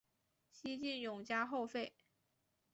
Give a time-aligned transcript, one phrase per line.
[0.51, 1.93] 西晋永嘉后废。